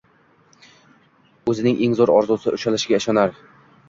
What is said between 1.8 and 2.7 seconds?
eng zo’r orzusi